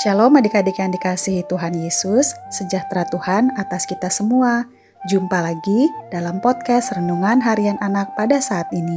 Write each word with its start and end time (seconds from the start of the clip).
Shalom 0.00 0.32
adik-adik 0.32 0.80
yang 0.80 0.96
dikasihi 0.96 1.44
Tuhan 1.44 1.76
Yesus, 1.76 2.32
sejahtera 2.48 3.04
Tuhan 3.12 3.52
atas 3.60 3.84
kita 3.84 4.08
semua. 4.08 4.64
Jumpa 5.12 5.44
lagi 5.44 5.92
dalam 6.08 6.40
podcast 6.40 6.96
Renungan 6.96 7.44
Harian 7.44 7.76
Anak 7.84 8.16
pada 8.16 8.40
saat 8.40 8.64
ini. 8.72 8.96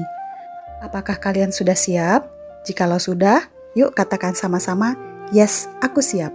Apakah 0.79 1.19
kalian 1.19 1.51
sudah 1.51 1.75
siap? 1.75 2.31
Jikalau 2.63 3.03
sudah, 3.03 3.43
yuk 3.75 3.91
katakan 3.91 4.31
sama-sama, 4.31 4.95
yes, 5.35 5.67
aku 5.83 5.99
siap. 5.99 6.31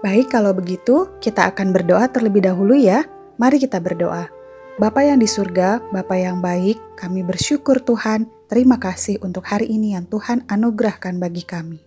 Baik, 0.00 0.32
kalau 0.32 0.56
begitu 0.56 1.12
kita 1.20 1.52
akan 1.52 1.76
berdoa 1.76 2.08
terlebih 2.08 2.48
dahulu 2.48 2.72
ya. 2.72 3.04
Mari 3.36 3.60
kita 3.60 3.84
berdoa. 3.84 4.32
Bapa 4.80 5.04
yang 5.04 5.20
di 5.20 5.28
surga, 5.28 5.84
Bapa 5.92 6.16
yang 6.16 6.40
baik, 6.40 6.80
kami 6.96 7.20
bersyukur 7.26 7.80
Tuhan 7.84 8.30
Terima 8.52 8.76
kasih 8.76 9.16
untuk 9.24 9.48
hari 9.48 9.64
ini 9.64 9.96
yang 9.96 10.04
Tuhan 10.12 10.44
anugerahkan 10.44 11.16
bagi 11.16 11.40
kami. 11.40 11.80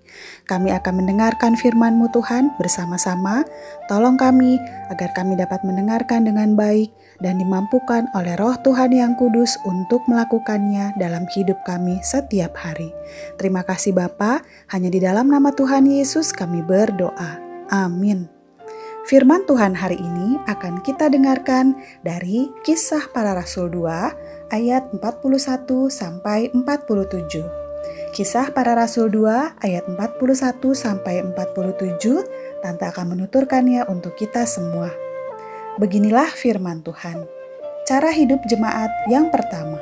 Kami 0.49 0.73
akan 0.73 1.05
mendengarkan 1.05 1.53
firman-Mu 1.53 2.09
Tuhan 2.09 2.58
bersama-sama. 2.58 3.45
Tolong 3.85 4.17
kami 4.17 4.58
agar 4.89 5.13
kami 5.13 5.38
dapat 5.38 5.61
mendengarkan 5.61 6.25
dengan 6.25 6.58
baik 6.58 6.89
dan 7.21 7.38
dimampukan 7.38 8.09
oleh 8.17 8.34
roh 8.41 8.58
Tuhan 8.66 8.97
yang 8.97 9.13
kudus 9.13 9.61
untuk 9.61 10.02
melakukannya 10.09 10.97
dalam 10.97 11.30
hidup 11.38 11.61
kami 11.70 12.02
setiap 12.02 12.58
hari. 12.58 12.89
Terima 13.38 13.61
kasih 13.61 13.94
Bapa, 13.94 14.41
hanya 14.73 14.89
di 14.89 14.97
dalam 14.97 15.30
nama 15.30 15.53
Tuhan 15.53 15.86
Yesus 15.86 16.33
kami 16.33 16.66
berdoa. 16.66 17.38
Amin. 17.70 18.34
Firman 19.05 19.45
Tuhan 19.45 19.77
hari 19.77 20.02
ini 20.02 20.42
akan 20.50 20.81
kita 20.81 21.14
dengarkan 21.14 21.78
dari 22.02 22.50
Kisah 22.66 23.14
Para 23.14 23.38
Rasul 23.38 23.70
2 23.70 24.50
ayat 24.50 24.89
41 24.97 25.94
sampai 25.94 26.50
47. 26.50 28.17
Kisah 28.17 28.50
Para 28.50 28.73
Rasul 28.73 29.14
2 29.14 29.62
ayat 29.62 29.86
41 29.86 30.58
sampai 30.73 31.22
47 31.22 32.66
Tante 32.66 32.86
akan 32.89 33.14
menuturkannya 33.14 33.86
untuk 33.94 34.17
kita 34.17 34.42
semua. 34.50 34.89
Beginilah 35.78 36.34
firman 36.34 36.81
Tuhan. 36.81 37.30
Cara 37.86 38.09
hidup 38.09 38.42
jemaat 38.50 38.90
yang 39.06 39.30
pertama. 39.30 39.78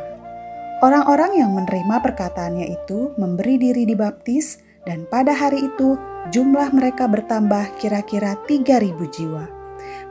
Orang-orang 0.84 1.40
yang 1.40 1.56
menerima 1.56 2.04
perkataannya 2.04 2.76
itu 2.76 3.16
memberi 3.16 3.56
diri 3.56 3.88
dibaptis 3.88 4.60
dan 4.84 5.08
pada 5.08 5.32
hari 5.32 5.68
itu 5.72 5.96
jumlah 6.32 6.72
mereka 6.76 7.08
bertambah 7.08 7.80
kira-kira 7.80 8.40
3.000 8.48 9.16
jiwa. 9.16 9.46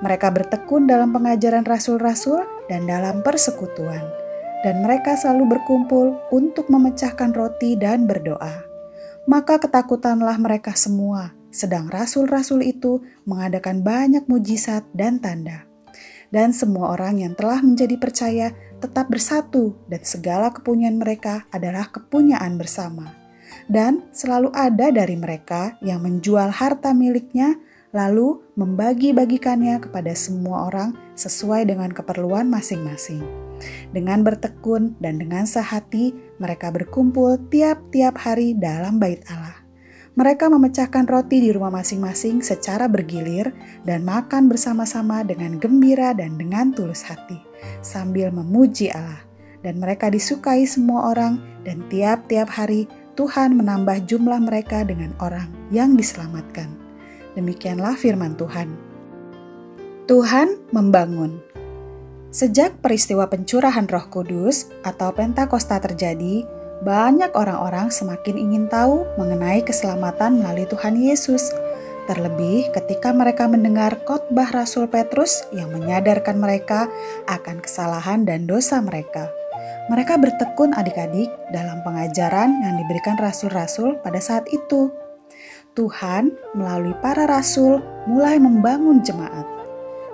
Mereka 0.05 0.29
bertekun 0.35 0.85
dalam 0.85 1.15
pengajaran 1.15 1.65
rasul-rasul 1.65 2.45
dan 2.69 2.85
dalam 2.85 3.25
persekutuan, 3.25 4.03
dan 4.67 4.85
mereka 4.85 5.17
selalu 5.17 5.57
berkumpul 5.57 6.19
untuk 6.35 6.69
memecahkan 6.69 7.33
roti 7.33 7.79
dan 7.79 8.05
berdoa. 8.05 8.67
Maka 9.25 9.63
ketakutanlah 9.63 10.35
mereka 10.43 10.75
semua, 10.75 11.31
sedang 11.55 11.87
rasul-rasul 11.89 12.61
itu 12.67 13.01
mengadakan 13.23 13.87
banyak 13.87 14.27
mujizat 14.27 14.83
dan 14.93 15.23
tanda. 15.23 15.65
Dan 16.33 16.51
semua 16.51 16.97
orang 16.97 17.21
yang 17.21 17.37
telah 17.37 17.61
menjadi 17.61 17.97
percaya 18.01 18.47
tetap 18.83 19.07
bersatu, 19.13 19.79
dan 19.87 20.03
segala 20.03 20.51
kepunyaan 20.51 20.99
mereka 20.99 21.47
adalah 21.55 21.87
kepunyaan 21.93 22.59
bersama 22.59 23.22
dan 23.71 24.07
selalu 24.11 24.53
ada 24.55 24.91
dari 24.93 25.15
mereka 25.15 25.77
yang 25.81 26.03
menjual 26.05 26.51
harta 26.51 26.93
miliknya 26.93 27.57
lalu 27.93 28.41
membagi-bagikannya 28.57 29.77
kepada 29.85 30.17
semua 30.17 30.73
orang 30.73 30.97
sesuai 31.15 31.69
dengan 31.69 31.93
keperluan 31.93 32.49
masing-masing. 32.49 33.21
Dengan 33.93 34.25
bertekun 34.25 34.97
dan 34.99 35.21
dengan 35.21 35.45
sehati, 35.45 36.17
mereka 36.41 36.73
berkumpul 36.73 37.39
tiap-tiap 37.53 38.17
hari 38.19 38.57
dalam 38.57 38.97
bait 38.97 39.23
Allah. 39.29 39.63
Mereka 40.13 40.53
memecahkan 40.53 41.09
roti 41.09 41.41
di 41.41 41.49
rumah 41.57 41.73
masing-masing 41.73 42.45
secara 42.45 42.85
bergilir 42.85 43.49
dan 43.89 44.05
makan 44.05 44.45
bersama-sama 44.45 45.25
dengan 45.25 45.57
gembira 45.57 46.13
dan 46.13 46.37
dengan 46.37 46.69
tulus 46.73 47.01
hati, 47.09 47.41
sambil 47.81 48.29
memuji 48.29 48.93
Allah. 48.93 49.25
Dan 49.63 49.79
mereka 49.79 50.11
disukai 50.11 50.67
semua 50.67 51.15
orang, 51.15 51.41
dan 51.63 51.87
tiap-tiap 51.87 52.51
hari 52.51 52.91
Tuhan 53.13 53.61
menambah 53.61 54.09
jumlah 54.09 54.41
mereka 54.41 54.89
dengan 54.89 55.13
orang 55.21 55.53
yang 55.69 56.01
diselamatkan. 56.01 56.73
Demikianlah 57.37 57.97
firman 57.97 58.37
Tuhan. 58.41 58.73
Tuhan 60.09 60.57
membangun. 60.73 61.41
Sejak 62.33 62.81
peristiwa 62.81 63.29
pencurahan 63.29 63.85
Roh 63.85 64.09
Kudus 64.09 64.73
atau 64.81 65.13
Pentakosta 65.13 65.77
terjadi, 65.77 66.49
banyak 66.81 67.37
orang-orang 67.37 67.93
semakin 67.93 68.41
ingin 68.41 68.65
tahu 68.73 69.05
mengenai 69.21 69.61
keselamatan 69.61 70.41
melalui 70.41 70.65
Tuhan 70.65 70.97
Yesus. 70.97 71.53
Terlebih 72.09 72.73
ketika 72.73 73.13
mereka 73.13 73.45
mendengar 73.47 74.01
khotbah 74.09 74.49
Rasul 74.51 74.89
Petrus 74.89 75.45
yang 75.53 75.71
menyadarkan 75.71 76.41
mereka 76.41 76.89
akan 77.29 77.61
kesalahan 77.61 78.25
dan 78.25 78.49
dosa 78.49 78.81
mereka. 78.81 79.31
Mereka 79.91 80.19
bertekun 80.19 80.73
adik-adik 80.73 81.29
dalam 81.51 81.83
pengajaran 81.83 82.63
yang 82.63 82.75
diberikan 82.79 83.19
rasul-rasul 83.19 83.99
pada 84.01 84.23
saat 84.23 84.47
itu. 84.51 84.91
Tuhan 85.73 86.37
melalui 86.53 86.93
para 87.01 87.25
rasul 87.25 87.81
mulai 88.05 88.37
membangun 88.37 89.01
jemaat. 89.01 89.49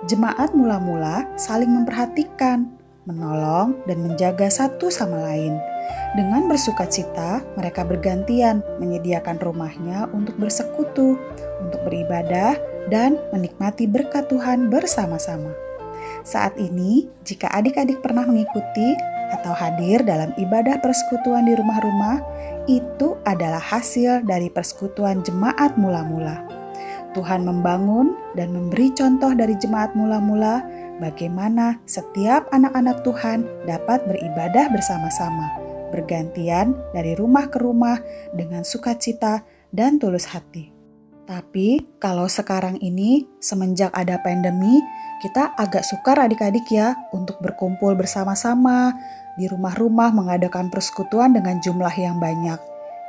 Jemaat 0.07 0.55
mula-mula 0.55 1.27
saling 1.35 1.67
memperhatikan, 1.67 2.71
menolong, 3.03 3.75
dan 3.83 3.99
menjaga 3.99 4.47
satu 4.47 4.87
sama 4.87 5.19
lain. 5.27 5.59
Dengan 6.15 6.47
bersuka 6.47 6.87
cita, 6.87 7.43
mereka 7.59 7.83
bergantian 7.83 8.63
menyediakan 8.79 9.37
rumahnya 9.43 10.07
untuk 10.15 10.39
bersekutu, 10.39 11.19
untuk 11.59 11.81
beribadah, 11.83 12.55
dan 12.87 13.19
menikmati 13.35 13.85
berkat 13.85 14.31
Tuhan 14.31 14.71
bersama-sama. 14.71 15.51
Saat 16.23 16.57
ini, 16.57 17.11
jika 17.27 17.51
adik-adik 17.51 17.99
pernah 17.99 18.23
mengikuti 18.23 18.95
atau 19.29 19.53
hadir 19.53 20.01
dalam 20.01 20.33
ibadah 20.37 20.81
persekutuan 20.81 21.45
di 21.45 21.53
rumah-rumah 21.53 22.21
itu 22.69 23.17
adalah 23.25 23.61
hasil 23.61 24.25
dari 24.25 24.49
persekutuan 24.49 25.25
jemaat 25.25 25.77
mula-mula. 25.77 26.45
Tuhan 27.17 27.41
membangun 27.41 28.13
dan 28.37 28.53
memberi 28.53 28.93
contoh 28.93 29.33
dari 29.33 29.57
jemaat 29.57 29.97
mula-mula 29.97 30.61
bagaimana 31.01 31.81
setiap 31.89 32.45
anak-anak 32.53 33.01
Tuhan 33.01 33.49
dapat 33.65 34.05
beribadah 34.05 34.69
bersama-sama, 34.69 35.57
bergantian 35.89 36.77
dari 36.93 37.17
rumah 37.17 37.49
ke 37.49 37.57
rumah 37.57 37.97
dengan 38.37 38.61
sukacita 38.61 39.41
dan 39.73 39.97
tulus 39.97 40.29
hati. 40.29 40.78
Tapi 41.29 41.85
kalau 42.01 42.25
sekarang 42.25 42.81
ini 42.81 43.21
semenjak 43.37 43.93
ada 43.93 44.17
pandemi, 44.25 44.81
kita 45.21 45.53
agak 45.61 45.85
sukar 45.85 46.17
adik-adik 46.17 46.65
ya 46.73 46.97
untuk 47.13 47.37
berkumpul 47.37 47.93
bersama-sama, 47.93 48.97
di 49.37 49.45
rumah-rumah 49.45 50.09
mengadakan 50.09 50.73
persekutuan 50.73 51.37
dengan 51.37 51.61
jumlah 51.61 51.93
yang 51.93 52.17
banyak. 52.17 52.57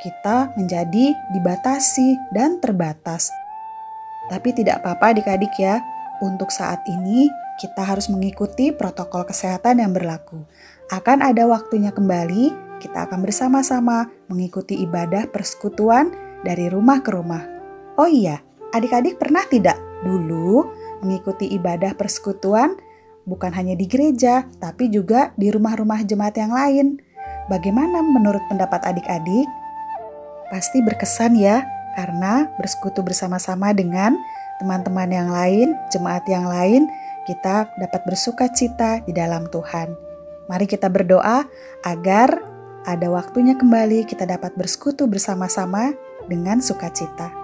Kita 0.04 0.52
menjadi 0.52 1.16
dibatasi 1.32 2.36
dan 2.36 2.60
terbatas. 2.60 3.32
Tapi 4.28 4.52
tidak 4.52 4.84
apa-apa 4.84 5.16
adik-adik 5.16 5.56
ya, 5.56 5.80
untuk 6.20 6.52
saat 6.52 6.84
ini 6.92 7.32
kita 7.56 7.80
harus 7.88 8.12
mengikuti 8.12 8.68
protokol 8.68 9.24
kesehatan 9.24 9.80
yang 9.80 9.96
berlaku. 9.96 10.44
Akan 10.92 11.24
ada 11.24 11.48
waktunya 11.48 11.88
kembali, 11.88 12.52
kita 12.84 13.08
akan 13.08 13.24
bersama-sama 13.24 14.12
mengikuti 14.28 14.76
ibadah 14.76 15.24
persekutuan 15.32 16.12
dari 16.44 16.68
rumah 16.68 17.00
ke 17.00 17.16
rumah. 17.16 17.59
Oh 18.00 18.08
iya, 18.08 18.40
adik-adik 18.72 19.20
pernah 19.20 19.44
tidak 19.44 19.76
dulu 20.00 20.64
mengikuti 21.04 21.52
ibadah 21.52 21.92
persekutuan 21.92 22.80
bukan 23.28 23.52
hanya 23.52 23.76
di 23.76 23.84
gereja, 23.84 24.48
tapi 24.56 24.88
juga 24.88 25.36
di 25.36 25.52
rumah-rumah 25.52 26.00
jemaat 26.08 26.32
yang 26.40 26.48
lain. 26.48 26.96
Bagaimana 27.52 28.00
menurut 28.00 28.40
pendapat 28.48 28.80
adik-adik? 28.88 29.44
Pasti 30.48 30.80
berkesan 30.80 31.36
ya, 31.36 31.60
karena 31.92 32.48
bersekutu 32.56 33.04
bersama-sama 33.04 33.76
dengan 33.76 34.16
teman-teman 34.64 35.12
yang 35.12 35.28
lain, 35.28 35.76
jemaat 35.92 36.24
yang 36.24 36.48
lain, 36.48 36.88
kita 37.28 37.68
dapat 37.76 38.00
bersuka 38.08 38.48
cita 38.48 39.04
di 39.04 39.12
dalam 39.12 39.44
Tuhan. 39.52 39.92
Mari 40.48 40.64
kita 40.64 40.88
berdoa 40.88 41.44
agar 41.84 42.32
ada 42.88 43.12
waktunya 43.12 43.60
kembali 43.60 44.08
kita 44.08 44.24
dapat 44.24 44.56
bersekutu 44.56 45.04
bersama-sama 45.04 45.92
dengan 46.32 46.64
sukacita. 46.64 47.39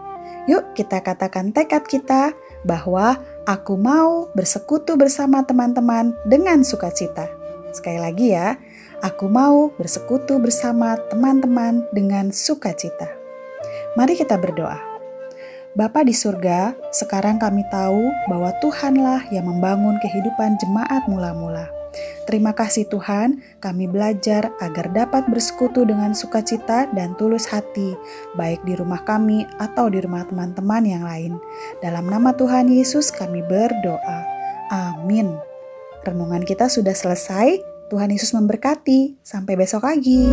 Yuk 0.46 0.78
kita 0.78 1.02
katakan 1.02 1.50
tekad 1.50 1.82
kita 1.90 2.30
bahwa 2.62 3.18
aku 3.46 3.74
mau 3.74 4.30
bersekutu 4.34 4.94
bersama 4.94 5.42
teman-teman 5.42 6.14
dengan 6.22 6.62
sukacita. 6.62 7.26
Sekali 7.74 7.98
lagi 7.98 8.32
ya, 8.32 8.54
aku 9.02 9.26
mau 9.26 9.74
bersekutu 9.74 10.38
bersama 10.38 10.96
teman-teman 11.10 11.84
dengan 11.90 12.30
sukacita. 12.30 13.10
Mari 13.98 14.16
kita 14.16 14.38
berdoa. 14.38 14.78
Bapa 15.76 16.00
di 16.00 16.16
surga, 16.16 16.72
sekarang 16.88 17.36
kami 17.36 17.60
tahu 17.68 18.08
bahwa 18.32 18.48
Tuhanlah 18.64 19.28
yang 19.28 19.44
membangun 19.44 20.00
kehidupan 20.00 20.56
jemaat 20.56 21.04
mula-mula. 21.04 21.75
Terima 22.26 22.50
kasih 22.52 22.90
Tuhan, 22.90 23.38
kami 23.62 23.86
belajar 23.86 24.50
agar 24.58 24.90
dapat 24.90 25.30
bersekutu 25.30 25.86
dengan 25.86 26.10
sukacita 26.12 26.90
dan 26.90 27.14
tulus 27.14 27.46
hati, 27.46 27.94
baik 28.34 28.60
di 28.66 28.74
rumah 28.74 29.00
kami 29.06 29.46
atau 29.62 29.86
di 29.86 30.02
rumah 30.02 30.26
teman-teman 30.26 30.82
yang 30.82 31.04
lain. 31.06 31.38
Dalam 31.78 32.10
nama 32.10 32.34
Tuhan 32.34 32.66
Yesus 32.66 33.14
kami 33.14 33.46
berdoa. 33.46 34.26
Amin. 34.74 35.38
Renungan 36.02 36.42
kita 36.42 36.66
sudah 36.66 36.94
selesai. 36.94 37.62
Tuhan 37.86 38.10
Yesus 38.10 38.34
memberkati. 38.34 39.22
Sampai 39.22 39.54
besok 39.54 39.86
lagi. 39.86 40.26